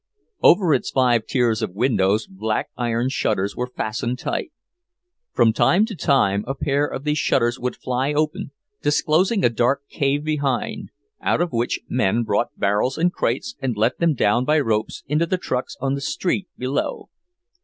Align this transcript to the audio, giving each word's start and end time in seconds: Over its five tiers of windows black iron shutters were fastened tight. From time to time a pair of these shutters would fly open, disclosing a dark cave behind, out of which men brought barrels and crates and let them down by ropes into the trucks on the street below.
Over 0.41 0.73
its 0.73 0.89
five 0.89 1.27
tiers 1.27 1.61
of 1.61 1.75
windows 1.75 2.25
black 2.25 2.71
iron 2.75 3.09
shutters 3.09 3.55
were 3.55 3.67
fastened 3.67 4.17
tight. 4.17 4.51
From 5.31 5.53
time 5.53 5.85
to 5.85 5.95
time 5.95 6.43
a 6.47 6.55
pair 6.55 6.87
of 6.87 7.03
these 7.03 7.19
shutters 7.19 7.59
would 7.59 7.75
fly 7.75 8.11
open, 8.11 8.49
disclosing 8.81 9.45
a 9.45 9.49
dark 9.49 9.87
cave 9.89 10.23
behind, 10.23 10.89
out 11.21 11.39
of 11.39 11.51
which 11.53 11.81
men 11.87 12.23
brought 12.23 12.57
barrels 12.57 12.97
and 12.97 13.13
crates 13.13 13.55
and 13.59 13.77
let 13.77 13.99
them 13.99 14.15
down 14.15 14.43
by 14.43 14.59
ropes 14.59 15.03
into 15.05 15.27
the 15.27 15.37
trucks 15.37 15.77
on 15.79 15.93
the 15.93 16.01
street 16.01 16.47
below. 16.57 17.09